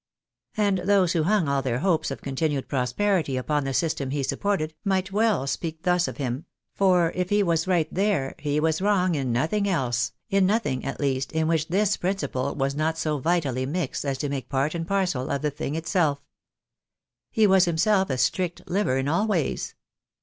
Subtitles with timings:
[0.57, 4.73] And those who hung all their hopes of continued prosperity upon the system he supported,
[4.83, 9.13] might well speak thus of him— for if he was right there, he was wrong
[9.13, 13.67] in nothing else, in nothing, at least, in which this principle was not so vitally
[13.67, 16.19] mixed as to make part and parcel of the thing itself.
[17.29, 19.75] He was hunself a strict liver in all ways.